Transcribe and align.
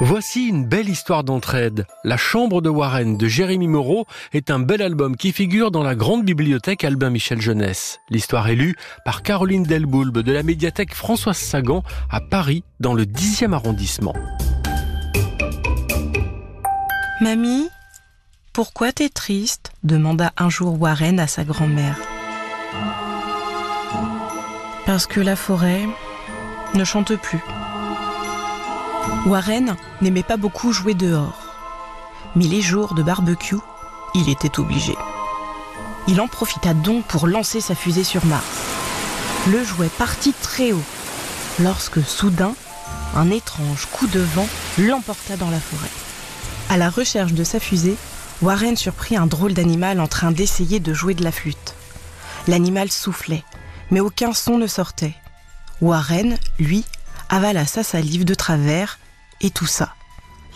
Voici 0.00 0.48
une 0.48 0.66
belle 0.66 0.88
histoire 0.88 1.22
d'entraide. 1.22 1.86
La 2.02 2.16
chambre 2.16 2.60
de 2.60 2.68
Warren 2.68 3.16
de 3.16 3.28
Jérémy 3.28 3.68
Moreau 3.68 4.06
est 4.32 4.50
un 4.50 4.58
bel 4.58 4.82
album 4.82 5.16
qui 5.16 5.32
figure 5.32 5.70
dans 5.70 5.84
la 5.84 5.94
grande 5.94 6.24
bibliothèque 6.24 6.82
Albin 6.82 7.10
Michel 7.10 7.40
Jeunesse. 7.40 8.00
L'histoire 8.10 8.48
est 8.48 8.56
lue 8.56 8.74
par 9.04 9.22
Caroline 9.22 9.62
Delboulbe 9.62 10.18
de 10.18 10.32
la 10.32 10.42
médiathèque 10.42 10.94
Françoise 10.94 11.36
Sagan 11.36 11.84
à 12.10 12.20
Paris 12.20 12.64
dans 12.80 12.92
le 12.92 13.04
10e 13.04 13.52
arrondissement. 13.52 14.14
Mamie, 17.20 17.68
pourquoi 18.52 18.90
t'es 18.90 19.08
triste? 19.08 19.70
demanda 19.84 20.32
un 20.36 20.50
jour 20.50 20.80
Warren 20.80 21.20
à 21.20 21.28
sa 21.28 21.44
grand-mère. 21.44 21.96
Parce 24.86 25.06
que 25.06 25.20
la 25.20 25.36
forêt 25.36 25.86
ne 26.74 26.84
chante 26.84 27.14
plus. 27.14 27.40
Warren 29.26 29.76
n'aimait 30.02 30.22
pas 30.22 30.36
beaucoup 30.36 30.72
jouer 30.72 30.92
dehors. 30.92 31.54
Mais 32.36 32.44
les 32.44 32.60
jours 32.60 32.94
de 32.94 33.02
barbecue, 33.02 33.56
il 34.14 34.28
était 34.28 34.60
obligé. 34.60 34.94
Il 36.08 36.20
en 36.20 36.28
profita 36.28 36.74
donc 36.74 37.06
pour 37.06 37.26
lancer 37.26 37.62
sa 37.62 37.74
fusée 37.74 38.04
sur 38.04 38.26
Mars. 38.26 38.44
Le 39.50 39.64
jouet 39.64 39.88
partit 39.88 40.34
très 40.34 40.72
haut, 40.72 40.82
lorsque 41.58 42.02
soudain, 42.02 42.54
un 43.16 43.30
étrange 43.30 43.86
coup 43.92 44.06
de 44.08 44.20
vent 44.20 44.48
l'emporta 44.78 45.36
dans 45.38 45.50
la 45.50 45.60
forêt. 45.60 45.90
À 46.68 46.76
la 46.76 46.90
recherche 46.90 47.32
de 47.32 47.44
sa 47.44 47.60
fusée, 47.60 47.96
Warren 48.42 48.76
surprit 48.76 49.16
un 49.16 49.26
drôle 49.26 49.54
d'animal 49.54 50.00
en 50.00 50.06
train 50.06 50.32
d'essayer 50.32 50.80
de 50.80 50.92
jouer 50.92 51.14
de 51.14 51.24
la 51.24 51.32
flûte. 51.32 51.74
L'animal 52.46 52.90
soufflait, 52.90 53.44
mais 53.90 54.00
aucun 54.00 54.34
son 54.34 54.58
ne 54.58 54.66
sortait. 54.66 55.14
Warren, 55.80 56.36
lui, 56.58 56.84
avala 57.30 57.64
sa 57.64 57.82
salive 57.82 58.26
de 58.26 58.34
travers 58.34 58.98
et 59.44 59.50
tout 59.50 59.66
ça. 59.66 59.94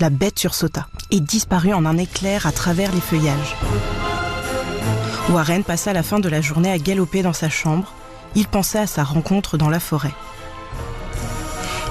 La 0.01 0.11
bête 0.11 0.39
sursauta 0.39 0.89
et 1.11 1.21
disparut 1.21 1.75
en 1.75 1.85
un 1.85 1.99
éclair 1.99 2.47
à 2.47 2.53
travers 2.53 2.93
les 2.93 3.01
feuillages. 3.01 3.57
Warren 5.29 5.63
passa 5.63 5.93
la 5.93 6.03
fin 6.03 6.21
de 6.21 6.29
la 6.29 6.41
journée 6.41 6.73
à 6.73 6.79
galoper 6.79 7.23
dans 7.23 7.33
sa 7.33 7.51
chambre. 7.51 7.93
Il 8.35 8.47
pensait 8.47 8.79
à 8.79 8.87
sa 8.87 9.05
rencontre 9.05 9.59
dans 9.59 9.69
la 9.69 9.81
forêt. 9.81 10.15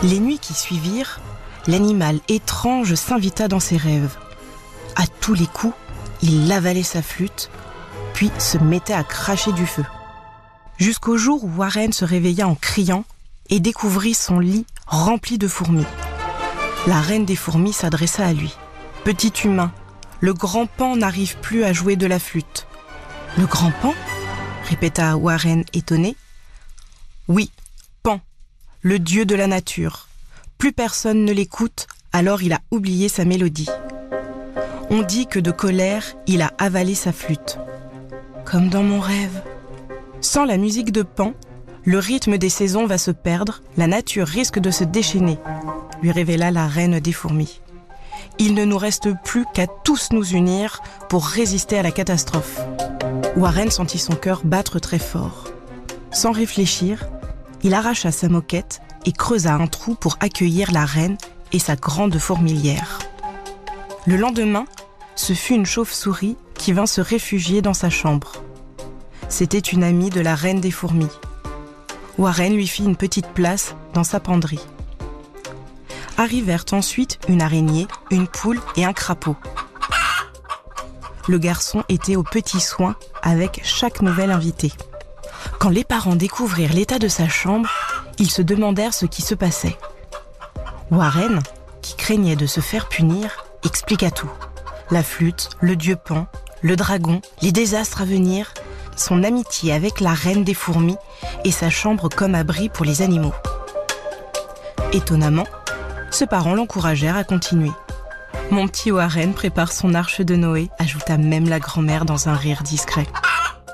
Les 0.04 0.20
nuits 0.20 0.40
qui 0.40 0.54
suivirent, 0.54 1.20
l'animal 1.68 2.20
étrange 2.30 2.96
s'invita 2.96 3.48
dans 3.48 3.60
ses 3.60 3.78
rêves. 3.78 4.16
À 4.96 5.06
tous 5.22 5.34
les 5.34 5.48
coups, 5.48 5.76
il 6.24 6.52
avalait 6.52 6.84
sa 6.84 7.02
flûte, 7.02 7.52
puis 8.14 8.32
se 8.40 8.58
mettait 8.58 8.94
à 8.94 9.04
cracher 9.04 9.52
du 9.52 9.68
feu. 9.68 9.86
Jusqu'au 10.78 11.18
jour 11.18 11.44
où 11.44 11.52
Warren 11.58 11.94
se 11.94 12.06
réveilla 12.06 12.48
en 12.48 12.56
criant 12.56 13.06
et 13.50 13.60
découvrit 13.60 14.14
son 14.14 14.40
lit 14.40 14.66
rempli 14.88 15.38
de 15.38 15.48
fourmis. 15.48 15.86
La 16.88 17.02
reine 17.02 17.26
des 17.26 17.36
fourmis 17.36 17.74
s'adressa 17.74 18.26
à 18.26 18.32
lui. 18.32 18.56
Petit 19.04 19.34
humain, 19.44 19.74
le 20.22 20.34
grand 20.34 20.68
pan 20.68 20.96
n'arrive 20.96 21.36
plus 21.42 21.66
à 21.66 21.74
jouer 21.74 21.98
de 21.98 22.08
la 22.08 22.18
flûte. 22.18 22.66
Le 23.38 23.46
grand 23.46 23.72
pan? 23.82 23.94
répéta 24.64 25.18
Warren 25.18 25.66
étonné. 25.74 26.16
Oui, 27.28 27.52
Pan, 28.04 28.22
le 28.82 29.00
dieu 29.00 29.26
de 29.26 29.36
la 29.36 29.48
nature. 29.48 30.08
Plus 30.58 30.72
personne 30.72 31.26
ne 31.26 31.34
l'écoute, 31.34 31.88
alors 32.14 32.42
il 32.42 32.54
a 32.54 32.62
oublié 32.72 33.10
sa 33.10 33.26
mélodie. 33.26 33.70
On 34.90 35.02
dit 35.02 35.28
que 35.28 35.40
de 35.40 35.52
colère, 35.52 36.16
il 36.26 36.42
a 36.42 36.54
avalé 36.58 36.96
sa 36.96 37.12
flûte. 37.12 37.60
Comme 38.46 38.70
dans 38.70 38.84
mon 38.84 39.02
rêve. 39.02 39.44
Sans 40.22 40.46
la 40.46 40.56
musique 40.56 40.94
de 40.94 41.04
Pan, 41.04 41.34
le 41.88 42.00
rythme 42.00 42.38
des 42.38 42.50
saisons 42.50 42.86
va 42.86 42.98
se 42.98 43.12
perdre, 43.12 43.62
la 43.78 43.88
nature 43.88 44.28
risque 44.28 44.60
de 44.60 44.72
se 44.72 44.84
déchaîner, 44.84 45.40
lui 46.02 46.12
révéla 46.12 46.52
la 46.52 46.68
reine 46.68 47.00
des 47.00 47.14
fourmis. 47.14 47.62
Il 48.40 48.56
ne 48.56 48.66
nous 48.66 48.78
reste 48.78 49.08
plus 49.24 49.46
qu'à 49.54 49.68
tous 49.68 50.10
nous 50.12 50.26
unir 50.32 50.82
pour 51.08 51.26
résister 51.26 51.80
à 51.80 51.84
la 51.84 51.92
catastrophe. 51.92 52.60
Warren 53.38 53.72
sentit 53.72 54.00
son 54.00 54.16
cœur 54.16 54.42
battre 54.44 54.80
très 54.80 55.00
fort. 55.00 55.46
Sans 56.12 56.34
réfléchir, 56.34 57.08
il 57.64 57.74
arracha 57.74 58.12
sa 58.12 58.28
moquette 58.28 58.82
et 59.06 59.14
creusa 59.14 59.54
un 59.54 59.68
trou 59.68 59.96
pour 59.96 60.18
accueillir 60.20 60.74
la 60.74 60.84
reine 60.84 61.18
et 61.54 61.60
sa 61.60 61.78
grande 61.78 62.18
fourmilière. 62.18 63.00
Le 64.06 64.18
lendemain, 64.18 64.66
ce 65.16 65.32
fut 65.32 65.54
une 65.54 65.66
chauve-souris 65.66 66.36
qui 66.54 66.74
vint 66.74 66.86
se 66.86 67.00
réfugier 67.00 67.62
dans 67.62 67.74
sa 67.74 67.90
chambre. 67.90 68.44
C'était 69.30 69.58
une 69.58 69.86
amie 69.86 70.10
de 70.10 70.20
la 70.20 70.36
reine 70.36 70.60
des 70.60 70.72
fourmis. 70.72 71.08
Warren 72.18 72.56
lui 72.56 72.68
fit 72.68 72.84
une 72.84 72.96
petite 72.96 73.28
place 73.28 73.76
dans 73.94 74.04
sa 74.04 74.20
penderie. 74.20 74.66
Arrivèrent 76.18 76.66
ensuite 76.72 77.20
une 77.28 77.44
araignée, 77.44 77.88
une 78.10 78.28
poule 78.28 78.60
et 78.76 78.86
un 78.86 78.94
crapaud. 78.94 79.36
Le 81.28 81.38
garçon 81.38 81.84
était 81.90 82.16
aux 82.16 82.24
petits 82.24 82.60
soins 82.60 82.96
avec 83.22 83.62
chaque 83.64 84.02
nouvelle 84.02 84.32
invitée. 84.32 84.72
Quand 85.60 85.70
les 85.70 85.84
parents 85.84 86.16
découvrirent 86.16 86.74
l'état 86.74 86.98
de 86.98 87.08
sa 87.08 87.28
chambre, 87.28 87.70
ils 88.18 88.32
se 88.32 88.42
demandèrent 88.42 88.96
ce 88.96 89.06
qui 89.06 89.22
se 89.22 89.36
passait. 89.36 89.78
Warren, 90.90 91.42
qui 91.82 91.96
craignait 91.96 92.36
de 92.36 92.48
se 92.48 92.62
faire 92.62 92.90
punir, 92.90 93.46
expliqua 93.64 94.10
tout. 94.10 94.32
La 94.90 95.04
flûte, 95.04 95.50
le 95.60 95.76
dieu 95.76 95.96
Pan, 95.96 96.28
le 96.62 96.76
dragon, 96.76 97.22
les 97.42 97.52
désastres 97.52 98.02
à 98.02 98.06
venir, 98.06 98.54
son 99.00 99.24
amitié 99.24 99.74
avec 99.74 100.00
la 100.00 100.14
reine 100.14 100.44
des 100.44 100.54
fourmis 100.54 100.98
et 101.44 101.52
sa 101.52 101.70
chambre 101.70 102.10
comme 102.10 102.36
abri 102.36 102.70
pour 102.70 102.86
les 102.86 103.02
animaux. 103.02 103.34
Étonnamment, 104.94 105.48
ses 106.12 106.28
parents 106.28 106.56
l'encouragèrent 106.56 107.18
à 107.18 107.24
continuer. 107.24 107.72
Mon 108.50 108.68
petit 108.68 108.92
Warren 108.92 109.34
prépare 109.34 109.72
son 109.72 109.94
arche 109.94 110.22
de 110.22 110.36
Noé, 110.36 110.70
ajouta 110.80 111.18
même 111.18 111.50
la 111.50 111.60
grand-mère 111.60 112.06
dans 112.06 112.30
un 112.30 112.36
rire 112.36 112.64
discret. 112.64 113.08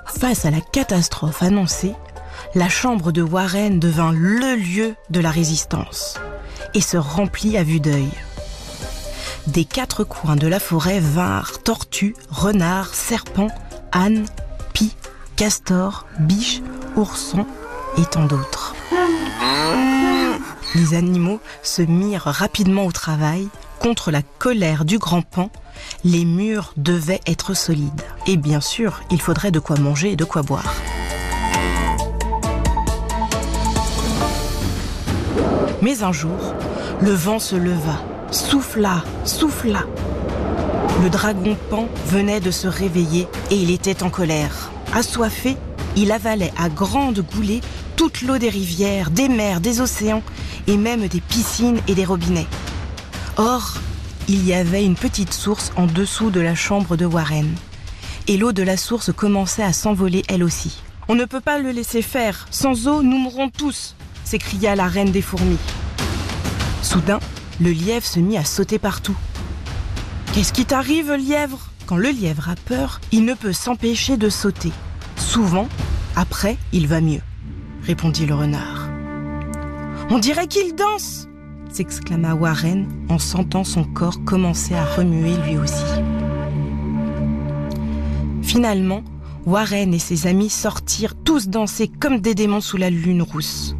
Face 0.07 0.45
à 0.45 0.51
la 0.51 0.61
catastrophe 0.61 1.43
annoncée, 1.43 1.93
la 2.55 2.69
chambre 2.69 3.11
de 3.11 3.21
Warren 3.21 3.79
devint 3.79 4.11
le 4.11 4.55
lieu 4.55 4.95
de 5.09 5.19
la 5.19 5.31
résistance 5.31 6.15
et 6.73 6.81
se 6.81 6.97
remplit 6.97 7.57
à 7.57 7.63
vue 7.63 7.79
d'œil. 7.79 8.09
Des 9.47 9.65
quatre 9.65 10.03
coins 10.03 10.35
de 10.35 10.47
la 10.47 10.59
forêt 10.59 10.99
vinrent 10.99 11.61
tortues, 11.63 12.15
renards, 12.29 12.93
serpents, 12.93 13.51
ânes, 13.91 14.25
pies, 14.73 14.95
castors, 15.35 16.05
biches, 16.19 16.61
oursons 16.95 17.45
et 17.97 18.05
tant 18.05 18.25
d'autres. 18.25 18.75
Les 20.75 20.95
animaux 20.95 21.39
se 21.61 21.81
mirent 21.81 22.23
rapidement 22.25 22.85
au 22.85 22.91
travail. 22.91 23.47
Contre 23.79 24.11
la 24.11 24.21
colère 24.21 24.85
du 24.85 24.97
grand 24.97 25.21
pan, 25.21 25.49
les 26.05 26.23
murs 26.23 26.73
devaient 26.77 27.19
être 27.27 27.53
solides. 27.53 28.01
Et 28.27 28.37
bien 28.37 28.61
sûr, 28.61 29.01
il 29.11 29.21
faudrait 29.21 29.51
de 29.51 29.59
quoi 29.59 29.77
manger 29.77 30.13
et 30.13 30.15
de 30.15 30.23
quoi 30.23 30.41
boire. 30.41 30.73
Mais 35.81 36.01
un 36.01 36.13
jour, 36.13 36.55
le 37.01 37.11
vent 37.11 37.39
se 37.39 37.57
leva, 37.57 38.01
souffla, 38.31 39.03
souffla. 39.25 39.83
Le 41.03 41.09
dragon 41.09 41.57
pan 41.69 41.89
venait 42.05 42.39
de 42.39 42.51
se 42.51 42.67
réveiller 42.67 43.27
et 43.51 43.55
il 43.55 43.69
était 43.69 44.01
en 44.01 44.09
colère. 44.09 44.72
Assoiffé, 44.95 45.57
il 45.95 46.11
avalait 46.11 46.53
à 46.55 46.69
grandes 46.69 47.25
goulées 47.33 47.61
toute 47.95 48.21
l'eau 48.21 48.37
des 48.37 48.49
rivières, 48.49 49.09
des 49.09 49.27
mers, 49.27 49.59
des 49.59 49.81
océans 49.81 50.21
et 50.67 50.77
même 50.77 51.07
des 51.07 51.19
piscines 51.19 51.79
et 51.87 51.95
des 51.95 52.05
robinets. 52.05 52.45
Or, 53.37 53.73
il 54.27 54.45
y 54.45 54.53
avait 54.53 54.85
une 54.85 54.95
petite 54.95 55.33
source 55.33 55.71
en 55.77 55.87
dessous 55.87 56.29
de 56.29 56.39
la 56.39 56.53
chambre 56.53 56.95
de 56.95 57.05
Warren. 57.05 57.49
Et 58.27 58.37
l'eau 58.37 58.51
de 58.51 58.61
la 58.61 58.77
source 58.77 59.11
commençait 59.11 59.63
à 59.63 59.73
s'envoler 59.73 60.21
elle 60.29 60.43
aussi. 60.43 60.83
On 61.07 61.15
ne 61.15 61.25
peut 61.25 61.41
pas 61.41 61.57
le 61.57 61.71
laisser 61.71 62.03
faire. 62.03 62.45
Sans 62.51 62.87
eau, 62.87 63.01
nous 63.01 63.17
mourrons 63.17 63.49
tous, 63.49 63.95
s'écria 64.23 64.75
la 64.75 64.87
reine 64.87 65.11
des 65.11 65.23
fourmis. 65.23 65.57
Soudain, 66.83 67.19
le 67.59 67.71
lièvre 67.71 68.05
se 68.05 68.19
mit 68.19 68.37
à 68.37 68.45
sauter 68.45 68.77
partout. 68.77 69.17
Qu'est-ce 70.33 70.53
qui 70.53 70.65
t'arrive, 70.65 71.13
lièvre? 71.13 71.72
Quand 71.85 71.97
le 71.97 72.09
lièvre 72.09 72.49
a 72.49 72.55
peur, 72.55 73.01
il 73.11 73.25
ne 73.25 73.33
peut 73.33 73.53
s'empêcher 73.53 74.17
de 74.17 74.29
sauter. 74.29 74.71
Souvent, 75.15 75.67
après, 76.15 76.57
il 76.71 76.87
va 76.87 77.01
mieux, 77.01 77.21
répondit 77.83 78.25
le 78.25 78.35
renard. 78.35 78.89
On 80.09 80.19
dirait 80.19 80.47
qu'il 80.47 80.75
danse 80.75 81.27
s'exclama 81.73 82.35
Warren 82.35 82.87
en 83.09 83.17
sentant 83.17 83.63
son 83.63 83.83
corps 83.83 84.23
commencer 84.23 84.75
à 84.75 84.85
remuer 84.85 85.35
lui 85.37 85.57
aussi. 85.57 85.83
Finalement, 88.43 89.03
Warren 89.45 89.93
et 89.93 89.99
ses 89.99 90.27
amis 90.27 90.49
sortirent 90.49 91.15
tous 91.15 91.47
danser 91.47 91.87
comme 91.87 92.19
des 92.19 92.35
démons 92.35 92.61
sous 92.61 92.77
la 92.77 92.91
lune 92.91 93.23
rousse. 93.23 93.75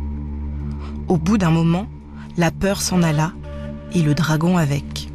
Au 1.07 1.17
bout 1.17 1.38
d'un 1.38 1.51
moment, 1.51 1.88
la 2.35 2.49
peur 2.49 2.81
s'en 2.81 3.03
alla 3.03 3.33
et 3.94 4.01
le 4.01 4.15
dragon 4.15 4.57
avec. 4.57 5.09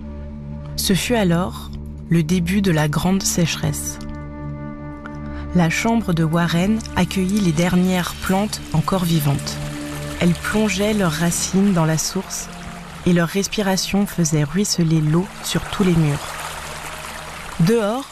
Ce 0.76 0.94
fut 0.94 1.16
alors 1.16 1.67
le 2.10 2.22
début 2.22 2.62
de 2.62 2.70
la 2.70 2.88
grande 2.88 3.22
sécheresse. 3.22 3.98
La 5.54 5.68
chambre 5.68 6.12
de 6.12 6.24
Warren 6.24 6.78
accueillit 6.96 7.40
les 7.40 7.52
dernières 7.52 8.14
plantes 8.22 8.60
encore 8.72 9.04
vivantes. 9.04 9.56
Elles 10.20 10.34
plongeaient 10.34 10.94
leurs 10.94 11.12
racines 11.12 11.72
dans 11.72 11.84
la 11.84 11.98
source 11.98 12.48
et 13.06 13.12
leur 13.12 13.28
respiration 13.28 14.06
faisait 14.06 14.44
ruisseler 14.44 15.00
l'eau 15.00 15.26
sur 15.44 15.62
tous 15.70 15.84
les 15.84 15.94
murs. 15.94 16.26
Dehors, 17.60 18.08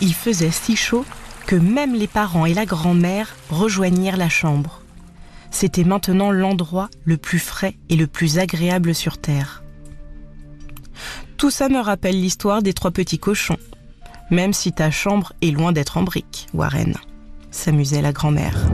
il 0.00 0.14
faisait 0.14 0.50
si 0.50 0.76
chaud 0.76 1.04
que 1.46 1.56
même 1.56 1.94
les 1.94 2.06
parents 2.06 2.46
et 2.46 2.54
la 2.54 2.66
grand-mère 2.66 3.34
rejoignirent 3.50 4.16
la 4.16 4.28
chambre. 4.28 4.80
C'était 5.50 5.84
maintenant 5.84 6.30
l'endroit 6.30 6.88
le 7.04 7.16
plus 7.16 7.38
frais 7.38 7.76
et 7.88 7.96
le 7.96 8.06
plus 8.06 8.38
agréable 8.38 8.94
sur 8.94 9.18
Terre. 9.18 9.61
Tout 11.42 11.50
ça 11.50 11.68
me 11.68 11.80
rappelle 11.80 12.20
l'histoire 12.20 12.62
des 12.62 12.72
trois 12.72 12.92
petits 12.92 13.18
cochons. 13.18 13.58
Même 14.30 14.52
si 14.52 14.72
ta 14.72 14.92
chambre 14.92 15.32
est 15.42 15.50
loin 15.50 15.72
d'être 15.72 15.96
en 15.96 16.04
briques, 16.04 16.46
Warren, 16.54 16.94
s'amusait 17.50 18.00
la 18.00 18.12
grand-mère. 18.12 18.70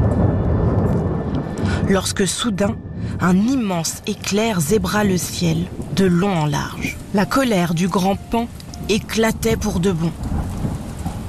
Lorsque 1.88 2.26
soudain, 2.28 2.76
un 3.20 3.38
immense 3.38 4.02
éclair 4.06 4.60
zébra 4.60 5.02
le 5.02 5.16
ciel, 5.16 5.64
de 5.96 6.04
long 6.04 6.40
en 6.40 6.44
large. 6.44 6.98
La 7.14 7.24
colère 7.24 7.72
du 7.72 7.88
grand 7.88 8.16
pan 8.16 8.48
éclatait 8.90 9.56
pour 9.56 9.80
de 9.80 9.90
bon. 9.90 10.12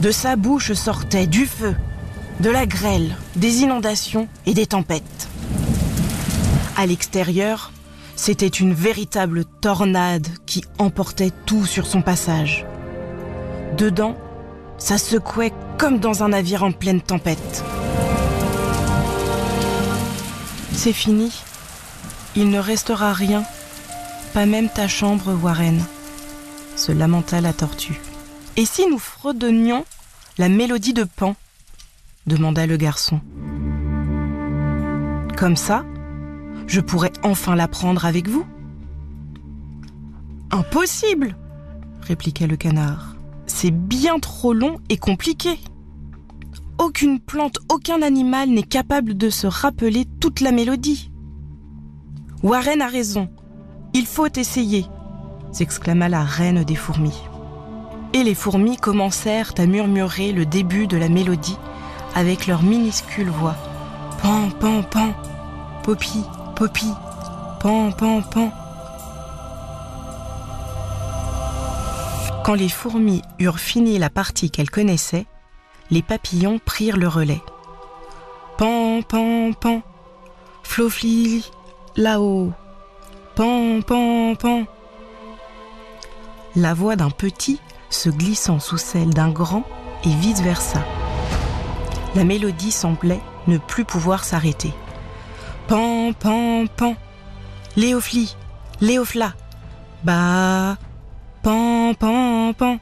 De 0.02 0.12
sa 0.12 0.36
bouche 0.36 0.74
sortait 0.74 1.26
du 1.26 1.46
feu, 1.46 1.74
de 2.42 2.50
la 2.50 2.66
grêle, 2.66 3.16
des 3.38 3.62
inondations 3.62 4.28
et 4.46 4.54
des 4.54 4.66
tempêtes. 4.66 5.30
À 6.76 6.86
l'extérieur, 6.86 7.72
c'était 8.20 8.48
une 8.48 8.74
véritable 8.74 9.46
tornade 9.46 10.28
qui 10.46 10.66
emportait 10.78 11.32
tout 11.46 11.66
sur 11.66 11.88
son 11.88 12.02
passage. 12.02 12.66
Dedans, 13.78 14.18
ça 14.78 14.98
secouait 14.98 15.54
comme 15.78 16.00
dans 16.00 16.22
un 16.22 16.28
navire 16.28 16.64
en 16.64 16.74
pleine 16.74 17.00
tempête. 17.00 17.64
C'est 20.74 20.92
fini. 20.92 21.32
Il 22.36 22.50
ne 22.50 22.60
restera 22.60 23.14
rien, 23.14 23.46
pas 24.34 24.46
même 24.46 24.68
ta 24.68 24.90
chambre, 24.90 25.34
Warren, 25.42 25.82
se 26.76 26.92
lamenta 26.92 27.40
la 27.40 27.54
tortue. 27.54 28.02
Et 28.58 28.66
si 28.66 28.86
nous 28.88 29.00
fredonnions 29.00 29.86
la 30.38 30.50
mélodie 30.50 30.94
de 30.94 31.06
Pan? 31.06 31.38
demanda 32.28 32.68
le 32.68 32.76
garçon. 32.76 33.22
Comme 35.38 35.56
ça, 35.56 35.86
je 36.70 36.80
pourrais 36.80 37.12
enfin 37.24 37.56
l'apprendre 37.56 38.06
avec 38.06 38.30
vous. 38.30 38.46
Impossible 40.52 41.36
répliqua 42.02 42.48
le 42.48 42.56
canard. 42.58 43.16
C'est 43.48 43.72
bien 43.72 44.20
trop 44.20 44.54
long 44.54 44.78
et 44.90 44.98
compliqué. 44.98 45.60
Aucune 46.78 47.20
plante, 47.20 47.58
aucun 47.70 48.02
animal 48.02 48.50
n'est 48.50 48.64
capable 48.64 49.18
de 49.18 49.30
se 49.30 49.48
rappeler 49.48 50.06
toute 50.20 50.42
la 50.42 50.52
mélodie. 50.52 51.12
Warren 52.42 52.82
a 52.82 52.88
raison. 52.88 53.30
Il 53.94 54.06
faut 54.06 54.28
essayer, 54.28 54.86
s'exclama 55.52 56.08
la 56.08 56.24
reine 56.24 56.64
des 56.64 56.76
fourmis. 56.76 57.22
Et 58.14 58.24
les 58.24 58.36
fourmis 58.36 58.78
commencèrent 58.78 59.54
à 59.58 59.66
murmurer 59.66 60.32
le 60.32 60.46
début 60.46 60.88
de 60.88 60.98
la 60.98 61.10
mélodie 61.10 61.58
avec 62.16 62.48
leur 62.48 62.64
minuscule 62.64 63.30
voix. 63.30 63.56
Pan, 64.22 64.50
pan, 64.60 64.84
pan, 64.84 65.14
poppy, 65.84 66.24
poppy, 66.60 66.92
pan, 67.62 67.90
pan, 67.94 68.22
pan. 68.22 68.52
Quand 72.44 72.54
les 72.54 72.68
fourmis 72.68 73.22
eurent 73.40 73.62
fini 73.62 73.98
la 73.98 74.10
partie 74.10 74.52
qu'elles 74.52 74.70
connaissaient, 74.70 75.26
les 75.90 76.02
papillons 76.02 76.60
prirent 76.60 76.98
le 76.98 77.08
relais. 77.08 77.42
Pan, 78.58 79.02
pan, 79.08 79.54
pan, 79.54 79.82
flofli, 80.64 81.50
là-haut. 81.96 82.52
Pan, 83.36 83.80
pan, 83.80 84.36
pan. 84.36 84.66
La 86.58 86.74
voix 86.74 86.98
d'un 86.98 87.10
petit 87.10 87.62
se 87.90 88.10
glissant 88.10 88.60
sous 88.60 88.78
celle 88.78 89.14
d'un 89.14 89.30
grand 89.30 89.64
et 90.04 90.14
vice-versa. 90.14 90.84
La 92.16 92.26
mélodie 92.26 92.74
semblait 92.74 93.22
ne 93.48 93.58
plus 93.58 93.86
pouvoir 93.86 94.26
s'arrêter. 94.26 94.74
Pan, 95.70 96.14
pan, 96.14 96.66
pan. 96.66 96.96
Léofli, 97.78 98.36
Léofla. 98.82 99.34
Bah. 100.04 100.78
Pan, 101.44 101.94
pan, 101.94 102.54
pan. 102.54 102.80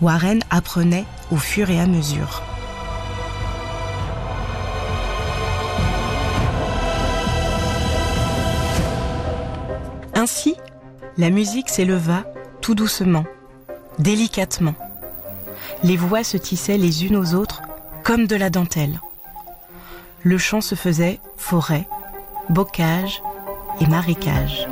Warren 0.00 0.38
apprenait 0.50 1.04
au 1.32 1.36
fur 1.36 1.70
et 1.70 1.80
à 1.80 1.88
mesure. 1.88 2.44
Ainsi, 10.14 10.54
la 11.18 11.30
musique 11.30 11.70
s'éleva 11.70 12.22
tout 12.60 12.76
doucement, 12.76 13.24
délicatement. 13.98 14.76
Les 15.82 15.96
voix 15.96 16.22
se 16.22 16.36
tissaient 16.36 16.78
les 16.78 17.04
unes 17.04 17.16
aux 17.16 17.34
autres 17.34 17.62
comme 18.04 18.28
de 18.28 18.36
la 18.36 18.48
dentelle. 18.48 19.00
Le 20.24 20.38
chant 20.38 20.62
se 20.62 20.74
faisait 20.74 21.20
forêt, 21.36 21.86
bocage 22.48 23.22
et 23.82 23.86
marécage. 23.86 24.66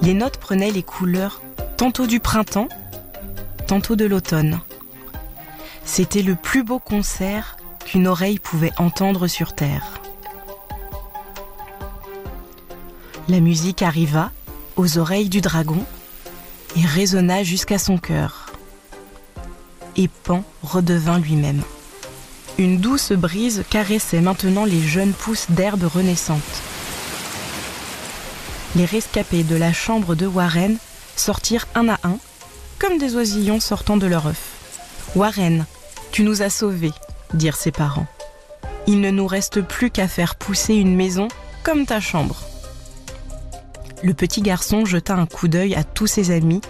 Les 0.00 0.14
notes 0.14 0.38
prenaient 0.38 0.70
les 0.70 0.82
couleurs 0.82 1.42
tantôt 1.76 2.06
du 2.06 2.18
printemps, 2.18 2.68
tantôt 3.66 3.94
de 3.94 4.06
l'automne. 4.06 4.60
C'était 5.84 6.22
le 6.22 6.36
plus 6.36 6.64
beau 6.64 6.78
concert 6.78 7.58
qu'une 7.84 8.06
oreille 8.06 8.38
pouvait 8.38 8.72
entendre 8.78 9.26
sur 9.26 9.54
Terre. 9.54 10.00
La 13.28 13.40
musique 13.40 13.82
arriva 13.82 14.30
aux 14.76 14.96
oreilles 14.96 15.28
du 15.28 15.42
dragon 15.42 15.84
et 16.76 16.86
résonna 16.86 17.42
jusqu'à 17.42 17.78
son 17.78 17.98
cœur. 17.98 18.46
Et 19.96 20.08
Pan 20.08 20.44
redevint 20.62 21.18
lui-même. 21.18 21.62
Une 22.58 22.78
douce 22.78 23.12
brise 23.12 23.64
caressait 23.70 24.20
maintenant 24.20 24.64
les 24.64 24.82
jeunes 24.82 25.14
pousses 25.14 25.50
d'herbes 25.50 25.84
renaissantes. 25.84 26.40
Les 28.76 28.84
rescapés 28.84 29.42
de 29.42 29.56
la 29.56 29.72
chambre 29.72 30.14
de 30.14 30.26
Warren 30.26 30.76
sortirent 31.16 31.66
un 31.74 31.88
à 31.88 31.98
un, 32.04 32.18
comme 32.78 32.98
des 32.98 33.16
oisillons 33.16 33.60
sortant 33.60 33.96
de 33.96 34.06
leur 34.06 34.26
œuf. 34.26 34.52
Warren, 35.14 35.66
tu 36.10 36.24
nous 36.24 36.42
as 36.42 36.50
sauvés, 36.50 36.92
dirent 37.34 37.56
ses 37.56 37.72
parents. 37.72 38.06
Il 38.86 39.00
ne 39.00 39.10
nous 39.10 39.26
reste 39.26 39.62
plus 39.62 39.90
qu'à 39.90 40.08
faire 40.08 40.34
pousser 40.34 40.74
une 40.74 40.96
maison 40.96 41.28
comme 41.62 41.86
ta 41.86 42.00
chambre. 42.00 42.42
Le 44.02 44.14
petit 44.14 44.42
garçon 44.42 44.84
jeta 44.84 45.14
un 45.14 45.26
coup 45.26 45.48
d'œil 45.48 45.74
à 45.74 45.84
tous 45.84 46.06
ses 46.06 46.32
amis, 46.32 46.60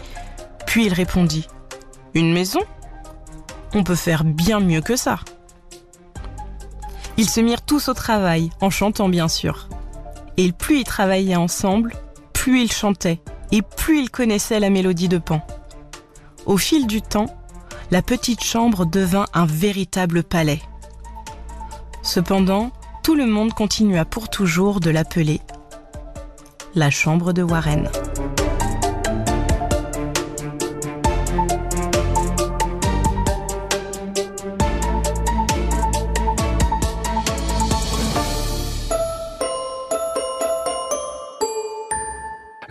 puis 0.67 0.87
il 0.87 0.93
répondit 0.93 1.49
Une 2.15 2.33
maison? 2.33 2.61
On 3.75 3.85
peut 3.85 3.95
faire 3.95 4.25
bien 4.25 4.61
mieux 4.61 4.83
que 4.83 4.97
ça. 4.97 5.21
Ils 7.23 7.31
se 7.31 7.39
mirent 7.39 7.63
tous 7.63 7.89
au 7.89 7.95
travail, 7.95 8.51
en 8.61 8.69
chantant 8.69 9.09
bien 9.09 9.29
sûr. 9.29 9.69
Et 10.39 10.51
plus 10.51 10.81
ils 10.81 10.85
travaillaient 10.85 11.37
ensemble, 11.37 11.95
plus 12.33 12.63
ils 12.63 12.73
chantaient, 12.73 13.21
et 13.53 13.63
plus 13.63 14.01
ils 14.01 14.11
connaissaient 14.11 14.59
la 14.59 14.71
mélodie 14.71 15.07
de 15.07 15.19
Pan. 15.19 15.41
Au 16.47 16.57
fil 16.57 16.89
du 16.89 17.01
temps, 17.01 17.33
la 17.93 18.03
petite 18.03 18.43
chambre 18.43 18.87
devint 18.87 19.27
un 19.35 19.47
véritable 19.47 20.25
palais. 20.25 20.61
Cependant, 22.03 22.73
tout 23.05 23.15
le 23.15 23.27
monde 23.27 23.55
continua 23.55 24.05
pour 24.05 24.29
toujours 24.29 24.81
de 24.81 24.91
l'appeler 24.91 25.41
la 26.75 26.91
chambre 26.91 27.33
de 27.33 27.45
Warren. 27.45 27.89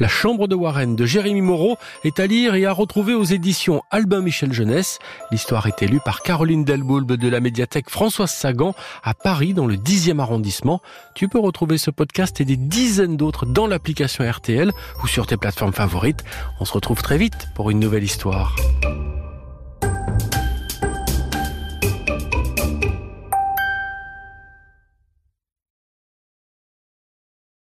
La 0.01 0.07
chambre 0.07 0.47
de 0.47 0.55
Warren 0.55 0.95
de 0.95 1.05
Jérémy 1.05 1.41
Moreau 1.41 1.77
est 2.03 2.19
à 2.19 2.25
lire 2.25 2.55
et 2.55 2.65
à 2.65 2.71
retrouver 2.71 3.13
aux 3.13 3.23
éditions 3.23 3.83
Albin 3.91 4.21
Michel 4.21 4.51
Jeunesse. 4.51 4.97
L'histoire 5.29 5.67
est 5.67 5.83
élue 5.83 5.99
par 6.03 6.23
Caroline 6.23 6.65
Delboulbe 6.65 7.11
de 7.11 7.27
la 7.27 7.39
médiathèque 7.39 7.87
Françoise 7.87 8.31
Sagan 8.31 8.73
à 9.03 9.13
Paris 9.13 9.53
dans 9.53 9.67
le 9.67 9.75
10e 9.75 10.17
arrondissement. 10.17 10.81
Tu 11.13 11.27
peux 11.27 11.37
retrouver 11.37 11.77
ce 11.77 11.91
podcast 11.91 12.41
et 12.41 12.45
des 12.45 12.57
dizaines 12.57 13.15
d'autres 13.15 13.45
dans 13.45 13.67
l'application 13.67 14.27
RTL 14.27 14.71
ou 15.03 15.07
sur 15.07 15.27
tes 15.27 15.37
plateformes 15.37 15.71
favorites. 15.71 16.23
On 16.59 16.65
se 16.65 16.73
retrouve 16.73 17.03
très 17.03 17.19
vite 17.19 17.49
pour 17.53 17.69
une 17.69 17.79
nouvelle 17.79 18.03
histoire. 18.03 18.55